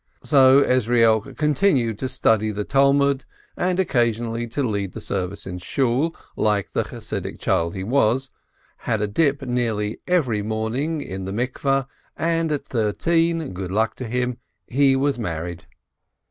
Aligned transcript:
So 0.23 0.63
Ezrielk 0.63 1.37
continued 1.37 1.99
to 1.99 2.09
study 2.09 2.49
the 2.49 2.63
Talmud 2.63 3.23
and 3.55 3.77
occa 3.77 4.09
sionally 4.11 4.49
to 4.49 4.63
lead 4.67 4.93
the 4.93 4.99
service 4.99 5.45
in 5.45 5.59
Shool, 5.59 6.15
like 6.35 6.73
the 6.73 6.81
Chassidic 6.85 7.37
child 7.37 7.75
he 7.75 7.83
was, 7.83 8.31
had 8.77 9.03
a 9.03 9.07
dip 9.07 9.43
nearly 9.43 9.99
every 10.07 10.41
morning 10.41 11.01
in 11.01 11.25
the 11.25 11.31
bath 11.33 11.61
house, 11.61 11.85
and 12.17 12.51
at 12.51 12.65
thirteen, 12.65 13.53
good 13.53 13.71
luck 13.71 13.93
to 13.97 14.07
him, 14.07 14.39
he 14.65 14.95
was 14.95 15.19
married. 15.19 15.65